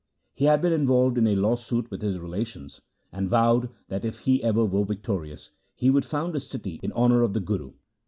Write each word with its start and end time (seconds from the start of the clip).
He 0.33 0.45
had 0.45 0.63
been 0.63 0.73
involved 0.73 1.19
in 1.19 1.27
a 1.27 1.35
lawsuit 1.35 1.91
with 1.91 2.01
his 2.01 2.17
relations, 2.17 2.81
and 3.11 3.29
vowed 3.29 3.69
that 3.87 4.03
if 4.03 4.27
ever 4.27 4.61
he 4.63 4.67
were 4.75 4.83
victorious, 4.83 5.51
he 5.75 5.91
would 5.91 6.05
found 6.05 6.35
a 6.35 6.39
city 6.39 6.79
in 6.81 6.91
honour 6.93 7.21
of 7.21 7.33
the 7.33 7.39
Guru. 7.39 7.73